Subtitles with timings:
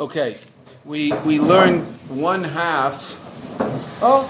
[0.00, 0.38] Okay,
[0.86, 3.18] we we learned one half.
[4.00, 4.24] Oh.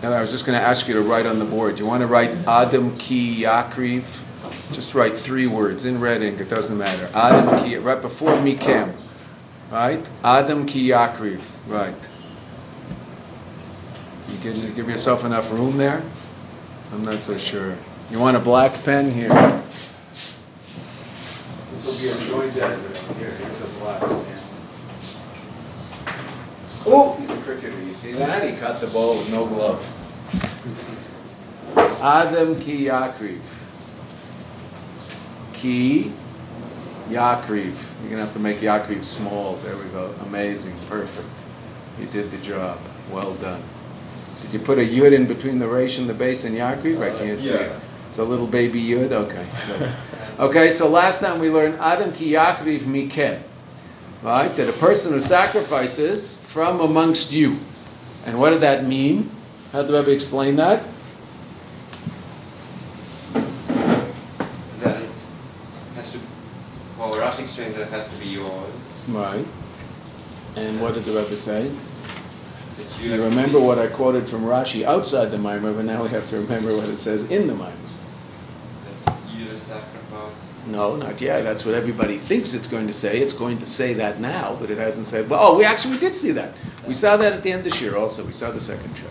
[0.00, 1.78] And I was just going to ask you to write on the board.
[1.78, 4.02] You want to write Adam Ki Yakriv?
[4.72, 6.40] Just write three words in red ink.
[6.40, 7.10] It doesn't matter.
[7.12, 8.96] Adam Ki right before Mikem.
[9.70, 10.08] Right?
[10.24, 11.42] Adam Ki Yakriv.
[11.66, 11.94] Right.
[14.30, 16.02] You you give yourself enough room there?
[16.94, 17.76] I'm not so sure.
[18.10, 19.56] You want a black pen here?
[21.86, 23.16] This will be a joint effort.
[23.16, 24.42] Here, here's a black pen.
[26.84, 27.80] Oh, he's a cricketer.
[27.80, 28.42] You see that?
[28.42, 29.80] He caught the ball with no glove.
[32.02, 33.40] Adam ki yakriv.
[35.52, 36.12] Ki
[37.08, 37.76] yakriv.
[38.00, 39.54] You're gonna have to make yakriv small.
[39.58, 40.12] There we go.
[40.26, 40.76] Amazing.
[40.88, 41.28] Perfect.
[42.00, 42.80] You did the job.
[43.12, 43.62] Well done.
[44.42, 47.00] Did you put a yud in between the resh and the base and yakriv?
[47.00, 47.80] I can't see it.
[48.08, 49.12] It's a little baby yud.
[49.12, 49.92] Okay.
[50.38, 50.70] Okay.
[50.70, 53.42] So last time we learned Adam ki yakriv mikem
[54.26, 54.54] right?
[54.56, 57.58] That a person who sacrifices from amongst you.
[58.26, 59.30] And what did that mean?
[59.72, 60.82] How did the Rebbe explain that?
[64.80, 65.10] That it
[65.94, 66.18] has to.
[66.98, 69.06] Well, Rashi explains that it has to be yours.
[69.08, 69.46] Right.
[70.56, 71.70] And what did the Rebbe say?
[72.78, 76.28] That You remember what I quoted from Rashi outside the Mimer, but now we have
[76.30, 77.72] to remember what it says in the Mimer.
[79.04, 80.05] That you the sacrifice.
[80.66, 81.42] No, not yet.
[81.42, 83.20] That's what everybody thinks it's going to say.
[83.20, 85.30] It's going to say that now, but it hasn't said.
[85.30, 86.54] Well, oh, we actually we did see that.
[86.88, 87.96] We saw that at the end of this year.
[87.96, 89.06] Also, we saw the second show.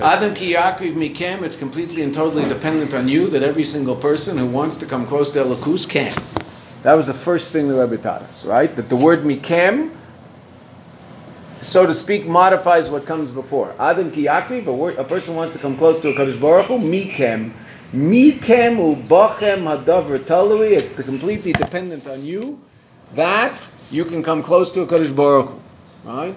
[0.00, 1.42] Adam ki yakriv mikem.
[1.42, 3.28] It's completely and totally dependent on you.
[3.28, 6.14] That every single person who wants to come close to Elokus can.
[6.82, 8.74] That was the first thing the Rebbe taught us, right?
[8.74, 9.94] That the word mikem,
[11.60, 13.74] so to speak, modifies what comes before.
[13.78, 14.66] Adam ki yakriv.
[14.66, 16.78] A, a person wants to come close to a Kadosh Baruch Hu.
[16.78, 17.52] Mikem.
[17.94, 20.72] Mikem ubachem hadavar talui.
[20.72, 22.60] It's completely dependent on you
[23.14, 25.60] that you can come close to a Kadosh Baruch Hu,
[26.04, 26.34] right?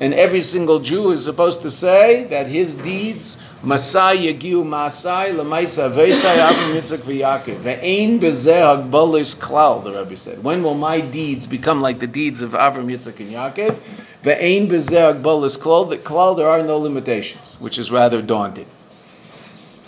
[0.00, 5.90] And every single Jew is supposed to say that his deeds, Masai yagiu Masai lemaisa
[5.92, 9.82] veisai avim yitzchak v'yaakov ve'ein bezeh hagbalis klal.
[9.82, 13.30] The Rebbe said, when will my deeds become like the deeds of Avram, Yitzchak, and
[13.30, 13.76] Yaakov?
[14.22, 15.88] Ve'ein bezeh hagbalis klal.
[15.90, 18.66] That klal there are no limitations, which is rather daunting.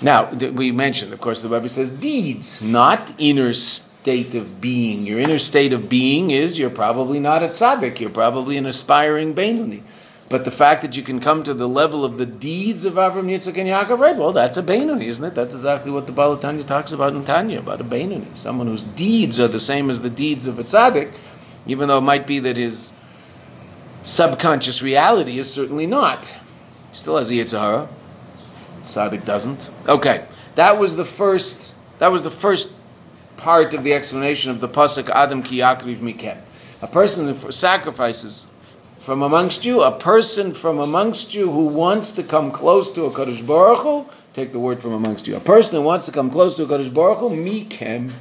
[0.03, 5.07] Now, we mentioned, of course, the Rebbe says deeds, not inner state of being.
[5.07, 9.35] Your inner state of being is you're probably not a tzaddik, you're probably an aspiring
[9.35, 9.83] Beinoni.
[10.29, 13.31] But the fact that you can come to the level of the deeds of Avram,
[13.31, 14.17] Yitzchak, and Yaakov, right?
[14.17, 15.35] Well, that's a Beinoni, isn't it?
[15.35, 18.37] That's exactly what the Baal HaTanya talks about in Tanya, about a Beinoni.
[18.37, 21.13] Someone whose deeds are the same as the deeds of a tzaddik,
[21.67, 22.93] even though it might be that his
[24.03, 26.27] subconscious reality is certainly not.
[26.27, 27.89] He still has a Yetzer Hara.
[28.87, 29.71] Tzaddik doesn't.
[29.89, 30.25] Okay,
[30.55, 31.73] that was the first.
[31.99, 32.75] That was the first
[33.37, 36.39] part of the explanation of the pasuk Adam ki yakriv mikem.
[36.83, 38.47] A person who sacrifices
[38.99, 43.11] from amongst you, a person from amongst you who wants to come close to a
[43.11, 45.37] Kadosh Baruch Hu, take the word from amongst you.
[45.37, 48.13] A person who wants to come close to a Kadosh Baruch Hu, mikem.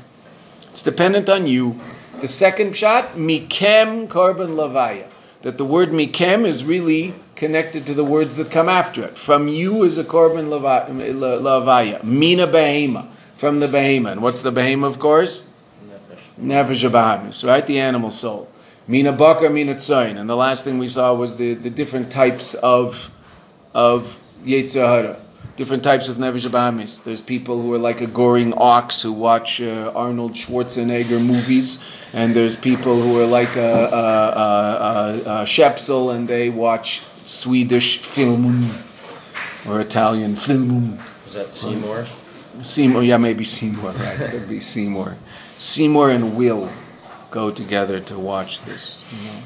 [0.72, 1.80] It's dependent on you.
[2.22, 5.08] The second shot, mikem korban lavaya.
[5.45, 9.16] That the word mikem is really connected to the words that come after it.
[9.16, 12.03] From you is a korban lavaya.
[12.03, 13.06] Mina behema.
[13.35, 14.13] From the behema.
[14.13, 15.47] And what's the behema, of course?
[16.41, 17.67] Nefesh Bahamis, right?
[17.67, 18.50] The animal soul.
[18.88, 20.17] Mina bakar, mina tzayin.
[20.17, 23.12] And the last thing we saw was the, the different types of
[23.75, 25.22] of Yetzer Hara.
[25.56, 27.02] Different types of Nefesh Bahamis.
[27.04, 32.36] There's people who are like a goring ox who watch uh, Arnold Schwarzenegger movies, and
[32.36, 38.00] there's people who are like a, a, a, a, a Shepsel and they watch Swedish
[38.00, 38.70] film
[39.66, 41.00] or Italian film.
[41.26, 42.06] Is that Seymour?
[42.62, 44.30] Seymour, yeah, maybe Seymour, right?
[44.30, 45.16] Could be Seymour.
[45.58, 46.70] Seymour and Will
[47.32, 49.40] go together to watch this, you know,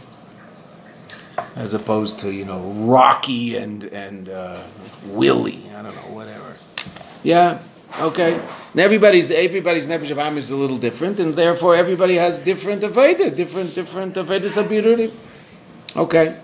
[1.55, 4.63] as opposed to you know Rocky and and uh,
[5.07, 5.69] Willie.
[5.75, 6.55] I don't know, whatever.
[7.23, 7.59] Yeah,
[7.99, 8.33] okay.
[8.71, 12.81] And everybody's everybody's nefesh of Am is a little different, and therefore everybody has different
[12.81, 15.11] aveda, different different avedas abiruri.
[15.95, 16.37] Okay,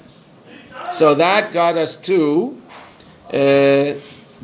[0.92, 2.62] so that got us to.
[3.32, 3.96] Uh,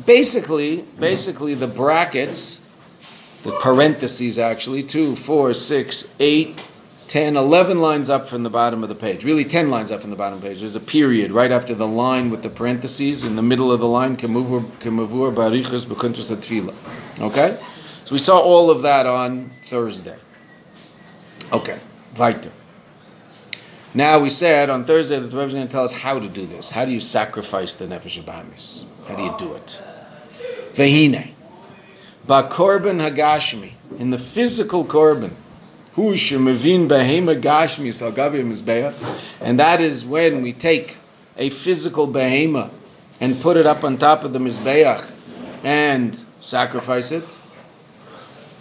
[0.04, 2.66] basically, basically the brackets,
[3.42, 6.58] the parentheses actually, two, four, six, eight,
[7.12, 9.22] 10, 11 lines up from the bottom of the page.
[9.22, 10.60] Really 10 lines up from the bottom the page.
[10.60, 13.22] There's a period right after the line with the parentheses.
[13.22, 14.14] In the middle of the line.
[17.20, 17.58] Okay?
[18.04, 20.16] So we saw all of that on Thursday.
[21.52, 21.78] Okay,
[22.16, 22.50] weiter.
[23.92, 26.30] Now we said on Thursday that the Rebbe is going to tell us how to
[26.30, 26.70] do this.
[26.70, 28.86] How do you sacrifice the nefesh abamis?
[29.06, 29.78] How do you do it?
[30.72, 31.34] Vehine,
[32.26, 35.32] ba korban hagashmi in the physical korban,
[35.94, 36.16] And
[39.60, 40.96] that is when we take
[41.36, 42.70] a physical behema
[43.20, 45.10] and put it up on top of the mizbeach
[45.62, 47.24] and sacrifice it.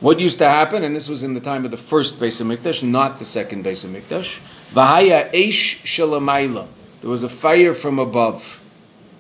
[0.01, 2.83] What used to happen, and this was in the time of the first Beis Hamikdash,
[2.83, 4.39] not the second Beis Hamikdash.
[4.74, 6.68] Vahaya eish shalamayla.
[7.01, 8.62] There was a fire from above,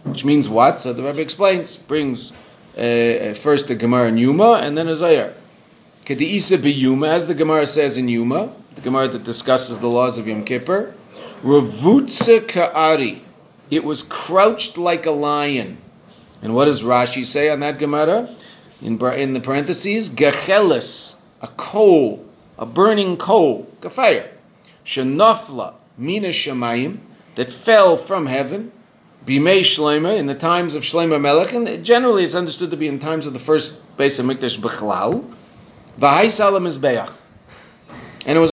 [0.03, 0.81] which means what?
[0.81, 2.33] So the Rebbe explains, brings
[2.77, 5.33] uh, uh first the Gemara in Yuma and then a Zohar.
[6.05, 10.27] Kediisa biyuma, as the Gemara says in Yuma, the Gemara that discusses the laws of
[10.27, 10.93] Yom Kippur,
[11.43, 13.21] Ravutza ka'ari.
[13.69, 15.77] It was crouched like a lion.
[16.41, 18.29] And what does Rashi say on that Gemara?
[18.81, 22.25] In, in the parentheses, gechelis, a coal,
[22.57, 24.29] a burning coal, kafir,
[24.83, 26.97] shenofla mina shemayim,
[27.35, 28.71] that fell from heaven,
[29.25, 32.99] bimei shlema, in the times of Shlema Melech, and generally it's understood to be in
[32.99, 35.23] times of the first Beis Hamikdash Bechlal,
[36.01, 38.50] v'hai salam and it was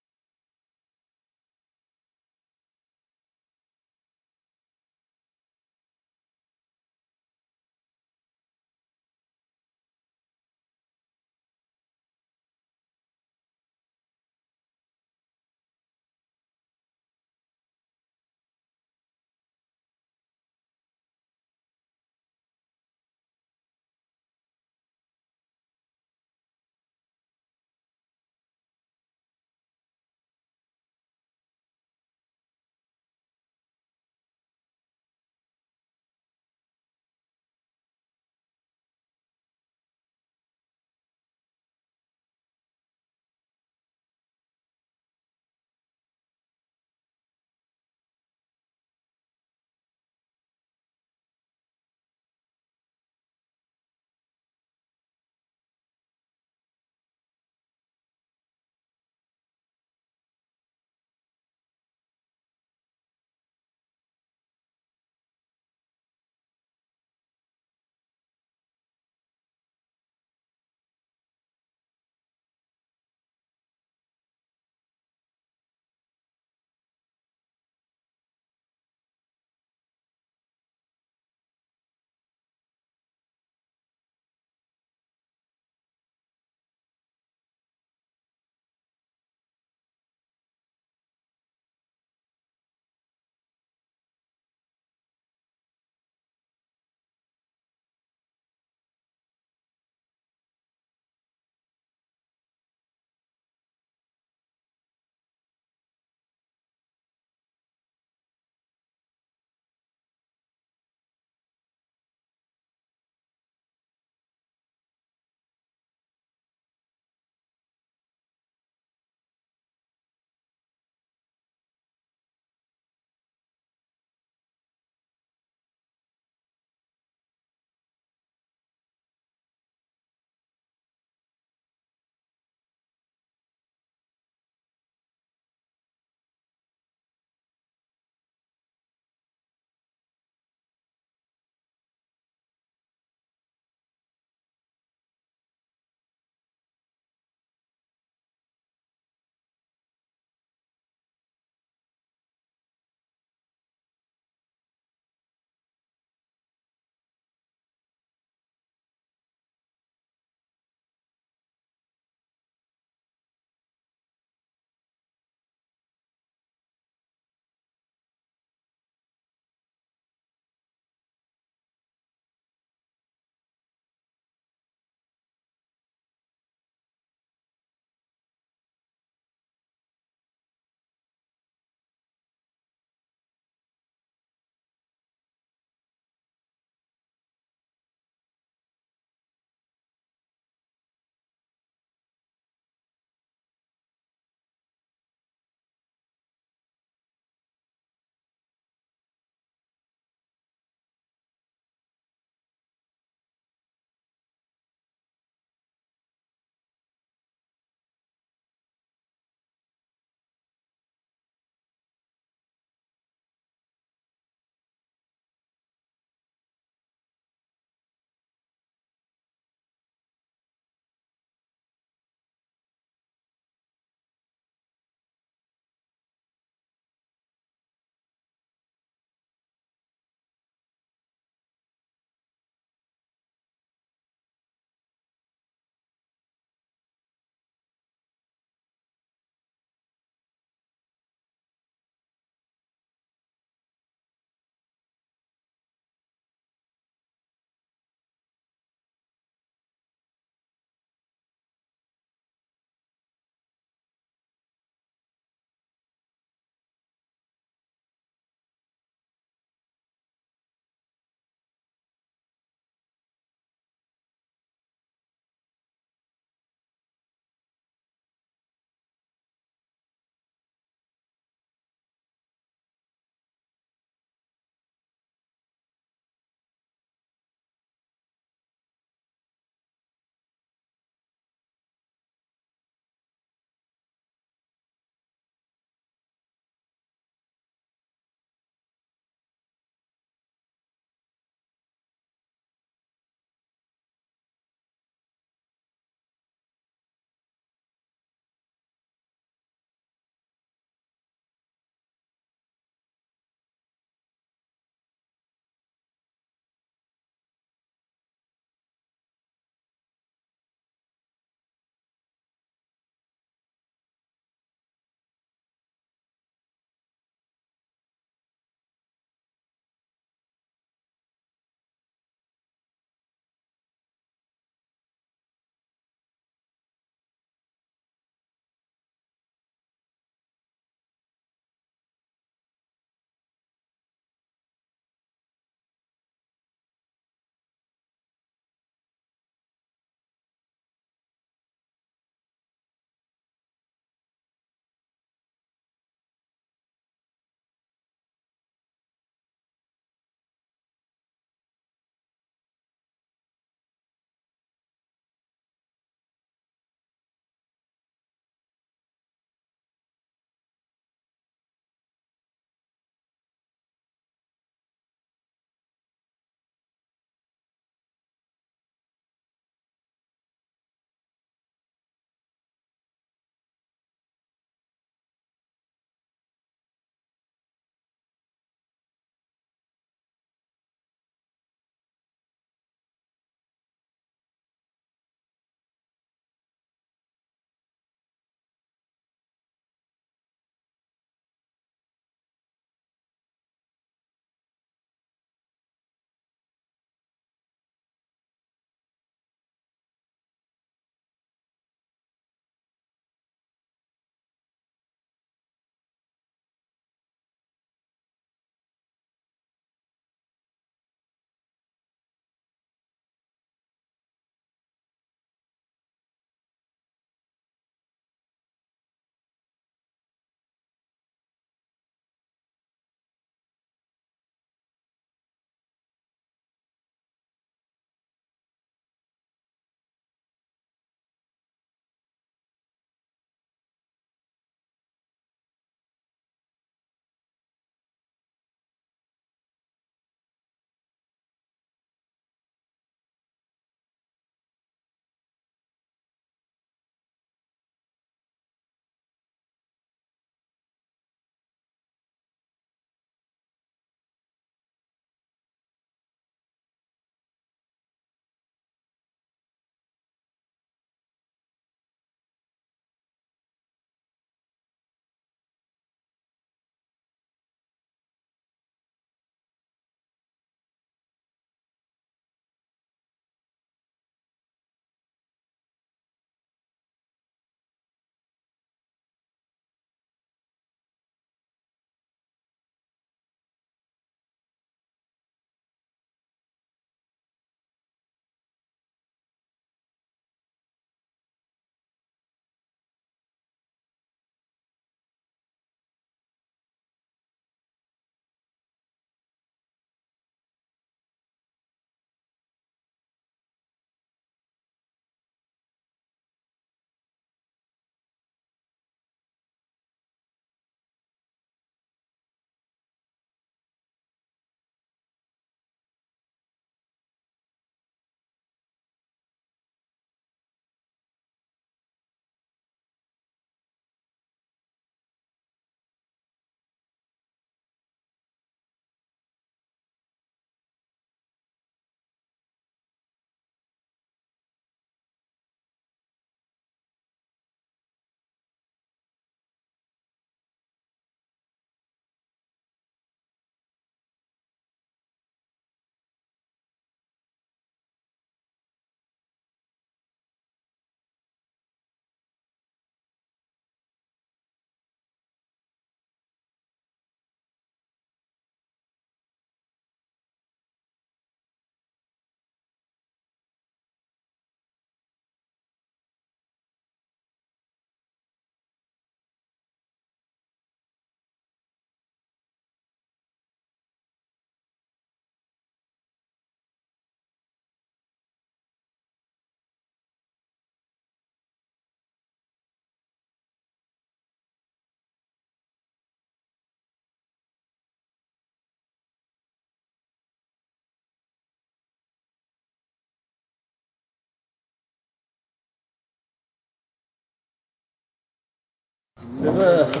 [599.62, 600.00] essa